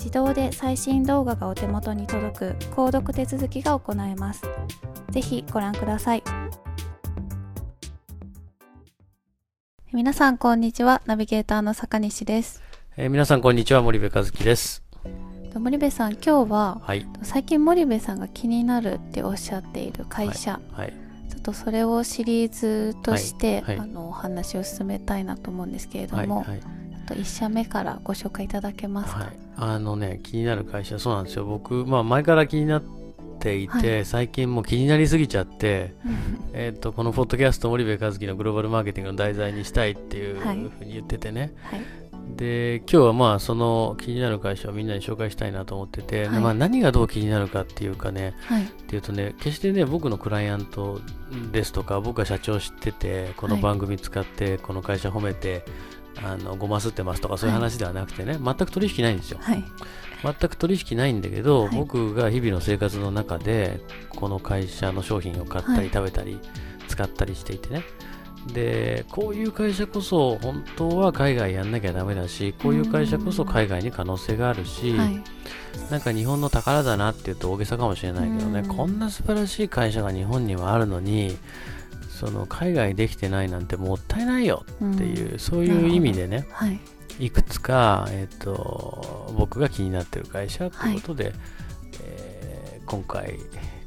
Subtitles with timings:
[0.00, 4.42] 自動で最新動画がお手元に届く購読手続きが行えます。
[5.10, 6.22] ぜひご覧ください。
[9.92, 11.02] 皆さんこんにちは。
[11.04, 12.62] ナビゲーターの坂西です。
[12.96, 13.82] えー、皆さんこんにちは。
[13.82, 14.82] 森部和樹です。
[15.54, 20.94] 森部さん、今日は、はい、最近森部さんが気になるっておっしゃっている会社、はい、はい、
[21.28, 26.46] ちょっとそれをシリーズとして、はい、あのお話を進めたいなと思うんですけれども、
[27.10, 31.44] と1社目からご紹介いただけますか、はい、あのね気になる会社そうなんですよ。
[31.44, 32.82] 僕、まあ、前から気になっ
[33.40, 35.94] ていて、はい、最近もう気になりすぎちゃって
[36.52, 41.80] えとこのポッドキャスト森部和樹のグローバルマーケティングの題材にしたいっていうふうに言っててね、はい、
[42.36, 51.00] で今日はまあその気になる会社をみんなに紹介したいなと思ってて、はい、まあ、何がどう気になるかっていうかね、はい、っていうとね決してね僕のクライアント
[51.50, 55.64] ですとか僕が社長知っててこの番組使ってこの会社褒めて、
[56.22, 59.64] あのごますってますとかそういう話ではなくてね、はい、全く取引ないんですよ、はい、
[60.22, 66.38] 全く取引ないんだけど、はい、僕が日々の生活の中でこの会社の商品を買ったり食べたり
[66.88, 67.82] 使ったりしていてね。
[68.54, 74.94] でこういう会社こそ本当は海外やんなきゃだめだしこういう会社こそ海外に可能性があるし、
[75.90, 81.36] なんか日本の宝だなって言うと大げさかもしれないけどねこんな素晴らしい会社が日本にはあるのに
[82.20, 86.78] その海外できてないなんてもったいないよっていう、うん、そういう意味でね、はい、
[87.18, 91.34] いくつか、えーと、僕が気になってる会社ということで、はい、
[92.02, 93.38] えー、今回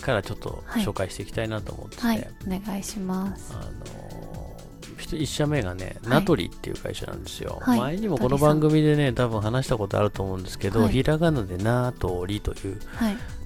[0.00, 3.52] からちょっと紹介していきたいなと思ってて、はい、お願いします。
[3.54, 4.12] あの
[4.96, 12.80] 1社目がね、ナトリっていう会社なんですよ、前にもこの番組でね多分話したことあると思うんですけど、ひらがなでナトリという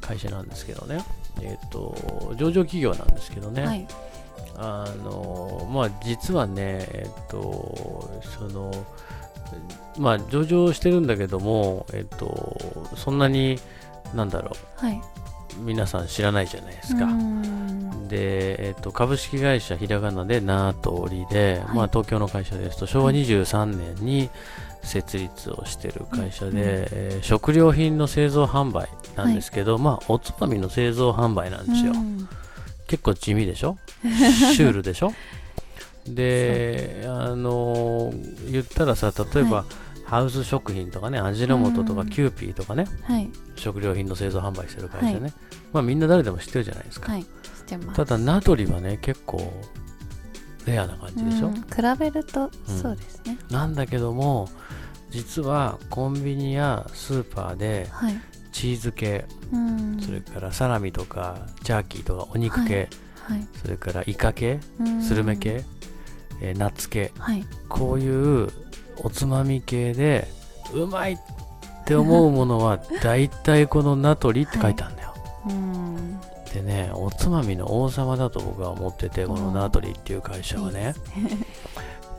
[0.00, 1.04] 会社なんですけどね、
[1.40, 3.86] えーと、上場企業なんですけどね、
[4.56, 8.72] あのまあ実はねえっとその
[9.98, 12.58] まあ上場してるんだけどもえっと
[12.96, 13.58] そんなに
[14.14, 15.00] なんだろう、はい、
[15.58, 17.08] 皆さん知らないじゃないですか。
[18.08, 24.28] で、えっと、株式会社ひらがなでなとりで、はい、まあ、東京の会社ですと昭和23年に
[24.82, 31.94] 設立をしている会社で、うん、えー、食料品の製造販売なんですけど、はい、まあ、おつまみの製造販売なんですよ。
[32.92, 33.78] 結構地味でしょ？
[34.04, 35.14] シュールでしょ？
[36.06, 38.12] で、あの
[38.50, 39.66] 言ったらさ、例えば、はい、
[40.04, 45.32] ハウス食品とかね、味の素とかキューピーとかね、はい、食料品の製造販売してる会社ね、はい、
[45.72, 47.14] まあみんな誰でも知ってるじゃないですか。
[47.94, 49.50] ただ、なとりはね、結構
[50.66, 54.50] レアな感じでしょ、比べるとそうですね、うん、なんだけども、
[55.08, 57.88] 実はコンビニやスーパーで、
[58.52, 64.60] チーズ系、うん、それからサラミとかジャーキーとかお肉系、はいはい、それからイカ系、
[65.00, 65.64] スルメ系、
[66.40, 68.50] えー、ナッツ系、はい、こういう
[69.02, 70.28] おつまみ系で
[70.74, 71.18] うまいっ
[71.84, 75.12] て思うものは 大体このナトリって書いてあるんだよ。
[76.52, 80.94] でねおつまみの王様だと僕は思っててこのナートリーっていう会社はね。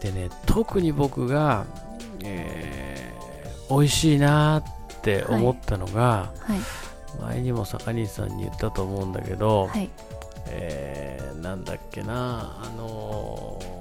[0.00, 0.30] でね。
[0.46, 1.64] 特に僕が、
[2.24, 4.81] えー、美味しいなって
[5.28, 7.20] 思ったのが、はい。
[7.20, 9.90] 前にも坂西さんに言ったと思うんだけど、はい。
[10.48, 13.72] えーなんだっけなあのー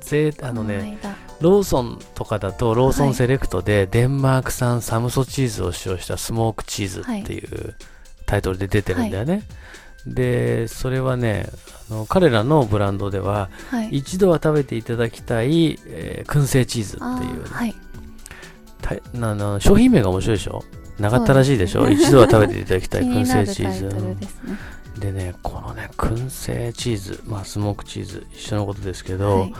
[0.00, 0.98] ぜあのね
[1.40, 7.74] ローソンとかだとローソはいンセレクトでデンマーク産サムソチーズを使用したスモークチーズっていう
[8.26, 9.42] タイトルで出てるんだよね、
[10.06, 11.46] でそれはね
[11.90, 13.88] あの彼らのブランドでははい。
[13.90, 17.74] 一度は食べていただきたい、えー燻製チーズあっていうーはい
[18.82, 20.62] たなな商品名が面白いでしょ？
[20.98, 21.86] 長ったらしいでしょ？
[21.86, 21.94] ね。
[21.94, 23.88] 一度は食べていただきたい気 燻製チーズ。
[24.20, 24.56] ですね。
[24.98, 29.54] でねこのね燻製チーズまあスモークチーズ一緒のことですけど、はい。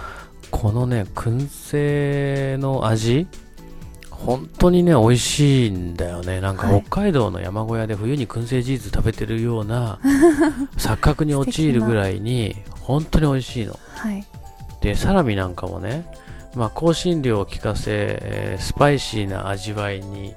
[0.50, 3.26] このね燻製の味
[4.10, 6.40] 本当にね美味しいんだよね。
[6.40, 6.82] なんかはい。
[6.82, 9.98] 北海道の山小屋で冬に燻製チーズ食べてるような
[10.76, 13.78] 錯覚に陥るぐらいに本当に美味しいの。
[13.96, 14.24] はい。
[14.80, 16.06] でサラミなんかもね
[16.54, 20.34] まあ香辛料を効かせ、えースパイシーな味わいに、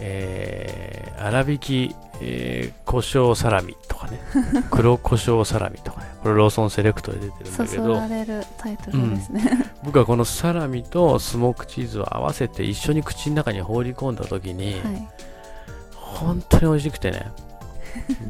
[0.00, 4.18] えー粗挽き、えー胡椒サラミとかね。
[4.70, 6.06] 黒胡椒サラミとかね。
[6.22, 7.94] これローソンセレクトで出てるんだけど。
[7.94, 15.08] られるタイトルですね、僕はこのサラミとスモークチーズを合わせて一緒に口の中に放り込んだ時に、はい。
[15.94, 17.30] 本当に美味しくてね。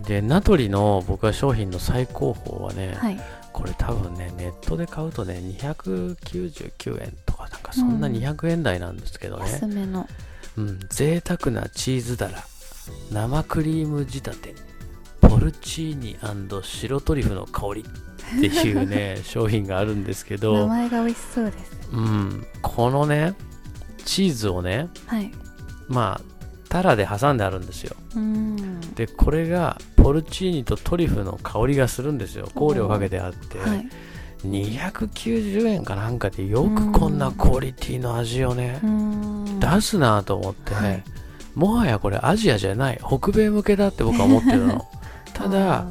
[0.06, 3.20] でナトリの僕は商品の最高峰はね、はい
[3.52, 10.08] これ多分ねネットで買うとね299円とかなんかそんなうん200円台なんですけどね、安めの。
[10.56, 10.80] うん。
[10.88, 12.44] 贅沢なチーズだら
[13.12, 14.54] 生クリーム仕立て
[15.20, 16.16] ポルチーニ
[16.62, 21.72] 白トリュフの香りっていうね 商品があるんですけ名ど、前が美味しそうです。
[21.92, 23.34] うん、このね
[24.04, 25.30] チーズをねはい。
[25.88, 26.30] まあ
[26.68, 27.96] タラで挟んであるんですよ。
[28.14, 28.80] うーん。
[28.94, 32.48] でこれがポルチーニとトリュフの香りがするんですよ。
[32.54, 33.88] 香料かけてあって、はい。
[34.44, 38.80] 290円かなんかでよくこんなクオリティの味をね
[39.60, 41.04] 出すなと思って、はい。
[41.54, 44.86] もはやこれアジアじゃない北米向けだって僕は思ってるの。
[45.34, 45.86] ただあ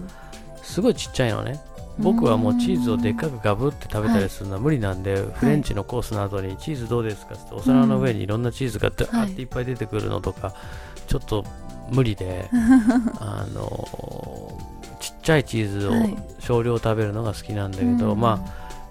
[0.64, 1.60] すごいちっちゃいのね。
[2.00, 10.54] ー僕はもうチーズをでっかくガブって食べたりするのは無理なんで、フレンチのコースの後にチーズどうですかってお皿の上にいろんなチーズがダーっていっぱい出てくるのとか、
[11.08, 11.44] ちょっと
[11.92, 12.50] 無理で
[13.20, 14.58] あの
[15.00, 16.18] ちっちゃいチーズをはい。
[16.40, 18.20] 少量食べるのが好きなんだけど、うん。
[18.20, 18.44] ま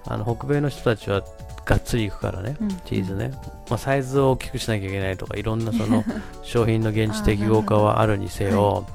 [0.05, 1.23] ああの北米の人たちは
[1.65, 2.69] がっつりいくからね、うん。
[2.85, 3.31] チーズね、
[3.69, 6.03] まあ、サイズを大きくしなきゃいけないとかいろんなその
[6.41, 8.85] 商品の現地適合化はあるにせよ、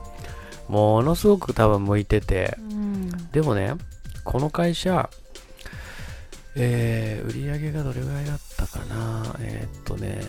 [0.69, 3.11] ものすごく多分向いててうん。
[3.33, 3.75] でもね
[4.25, 5.09] この会社
[6.57, 9.37] えー、売り上げがどれぐらいだったかな？
[9.41, 10.21] えーっとね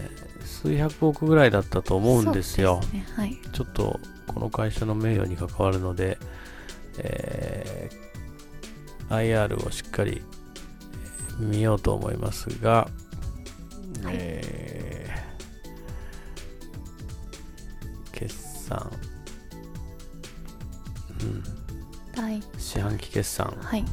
[0.43, 2.81] 数百億ぐらいだったと思うんですよ。
[2.83, 3.05] すね。
[3.15, 3.37] はい。
[3.53, 6.17] ちょっとこの会社の名誉に関わるので、
[6.97, 8.05] えー
[9.07, 10.23] IR をしっかり
[11.39, 12.89] 見ようと思いますが、
[14.03, 14.15] はい。
[14.17, 18.33] えー決
[18.63, 18.91] 算、
[21.21, 21.43] うん、
[22.15, 23.83] 第四半期決算、はい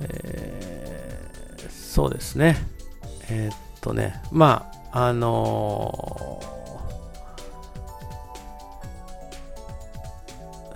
[0.00, 2.56] えーそうですね。
[3.30, 6.56] えーっとねまああのー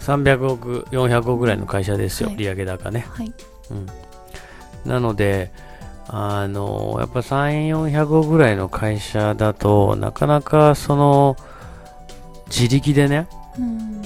[0.00, 2.38] 300億400億ぐらいの会社ですよ、はい。
[2.38, 3.32] 利上高ね、はい。
[3.70, 3.86] うん、
[4.84, 5.52] なので
[6.08, 11.36] あのーやっぱ3400億ぐらいの会社だとなかなかその
[12.48, 14.02] 自力でねうん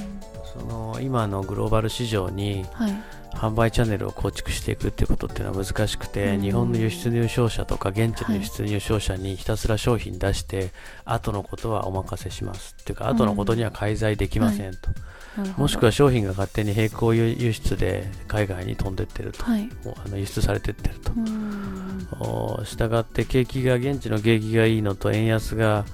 [1.04, 2.92] 今のグローバル市場にはい。
[3.34, 6.40] 販売チャンネルを構築していくっていうことっていうのは難しくて、うん。
[6.40, 10.70] 日本の輸出入商社とか現地の輸出入商社にひたすら商品出して、
[11.04, 12.76] 後のことはお任せします。
[12.80, 14.88] っていうか後のことには介在できませんと、
[15.36, 19.68] なるほどもしくは商品が勝手に並行輸輸出で海外に飛んでってると、はい。
[20.04, 21.12] あの輸出されてってると。
[21.12, 22.08] う、ん。
[22.20, 25.84] おしたがって景気が現地の景気がいいのと円安が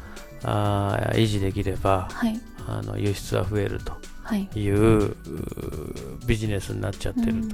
[0.44, 2.38] あー維持できればはい。
[2.68, 3.92] あの輸出は増えると。
[3.92, 3.99] は
[4.36, 4.48] い。
[4.54, 5.14] いう
[6.26, 7.32] ビジネスになっちゃってると。
[7.32, 7.48] うん。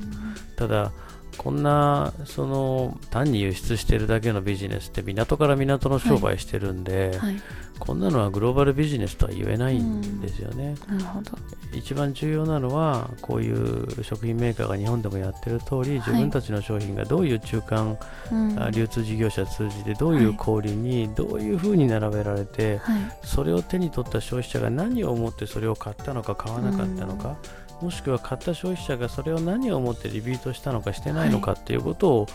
[0.56, 0.92] ただ
[1.36, 7.36] こんなその単に輸出してるだけのビジネスって港から港の商売してるんで、はい
[7.78, 11.38] こんなのはグローバルビジネスとは言えないんですよね、なるほど。
[11.72, 17.98] 一番重要なのはこういう食品メーカーが日本でもやってる通り自分たちの商品がどういう中間、
[18.32, 18.62] うん。
[18.62, 22.98] あ流通事業者通じてどういう小売りにどういうふうに並べられて、はい。
[23.22, 27.36] それを手に取った消費者が何を思ってそれを買ったのか買わなかったのか、
[27.80, 32.26] もしくは買った消費者がそれを何を思ってリピートしたのかしてないのかっていうことを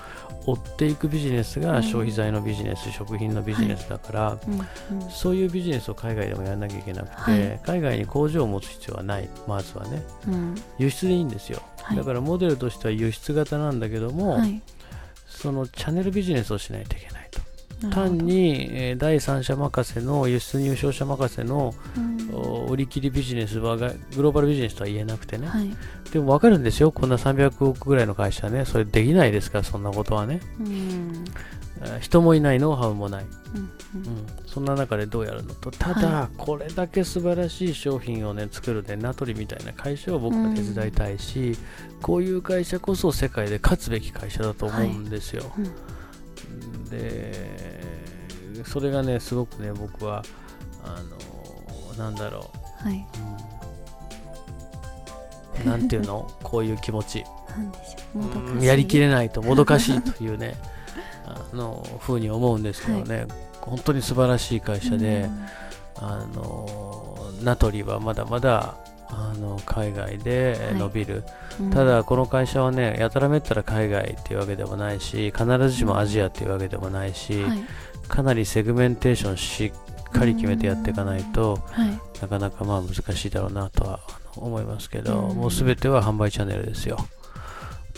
[0.45, 1.83] 追っていくビジネスがうん。
[1.83, 4.59] 消費財のビジネス、食品のビジネスだから、うん
[5.03, 5.09] うん。
[5.09, 7.59] そういうビジネスを海外でもやらなきゃいけなくて、はい。
[7.65, 9.29] 海外に工場を持つ必要はない。
[9.47, 10.03] まずはね。
[10.27, 10.55] うん。
[10.77, 11.97] 輸出でいいんですよ、はい。
[11.97, 14.61] だからモデルとしては輸出型なんだけども、はい。
[15.27, 17.39] そのチャンネルビジネスをしないといけないと
[17.89, 22.21] 単に、えー第三者任せの輸出入商社任せのうん。
[22.33, 25.69] お売り切りビジネスはがグローバルビジネスとは言えなくてね、はい。
[26.11, 26.91] でも分かるんですよ。
[26.91, 28.63] こんな300億ぐらいの会社ね。
[28.65, 29.57] それできないですか？
[29.59, 30.39] らそんなことはね。
[30.59, 31.25] うん。
[31.81, 33.61] えー人もいないノウハウもない、うん。
[33.61, 35.71] うん、そんな中でどうやるのと。
[35.71, 41.57] ただ、はこれだけ素晴らしい商品をね作るね名取みたいな会社を僕は手伝いたいし、
[42.01, 45.71] こういう会社こそ世界で勝つべき会社だと思うんですよ、うん
[46.89, 50.23] でそれがねすごくね僕は
[50.83, 53.05] あのなんだろはい。
[55.57, 56.29] う、うん、なんていうの？
[56.43, 57.23] こういう気持ち、
[58.61, 60.55] やりきれないと もどかしいというね
[61.25, 63.27] あのふうに思うんですけどね、
[63.61, 65.29] 本当に素晴らしい会社で、
[65.95, 68.75] あのナトリはまだまだ
[69.11, 71.23] あの海外ではい伸びる、
[71.59, 77.63] うんただこの会社はねやたらめったら海外っていうわけでもないし必ずしもアジアっていうわけでもないし、はい。
[78.07, 81.99] かなりセグメンテーションしっかり決めてやっていかないと、はい。
[82.21, 83.99] なかなかまあ難しいだろうなとは
[84.35, 86.97] 思いますけど、うんもうすべては販売チャンネルですよ。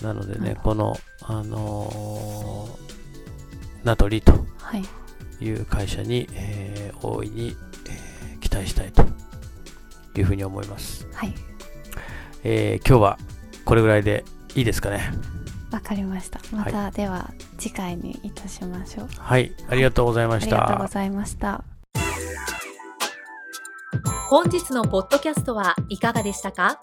[0.01, 4.84] なのでね、この、あのーナトリとはい。
[5.43, 7.55] いう会社に、えー大いに、
[7.88, 9.03] えー期待したいと
[10.22, 11.08] いうふうに思います。
[11.13, 11.34] はい。
[12.43, 13.17] えー今日は
[13.65, 15.12] これぐらいでいいですかね。
[15.72, 16.39] わかりました。
[16.51, 19.08] まはた、では次回にいたしましょう。
[19.17, 20.89] はい、ありがとうございましありがとうごた。
[20.89, 21.63] ざいました。
[24.29, 26.79] 本日のポッドキャストはいかがでしたか？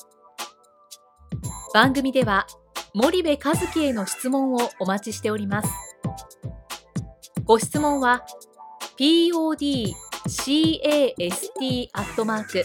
[1.74, 2.46] 番組では
[2.94, 5.68] 森部和樹への質問をお待ちしております
[7.44, 8.24] ご質問は
[8.98, 9.90] podcast
[11.92, 12.64] アットマーク